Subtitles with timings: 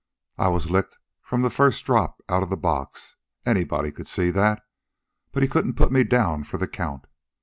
[0.39, 4.63] I was licked from the first drop outa the box anybody could see that;
[5.31, 7.05] but he couldn't put me down for the count.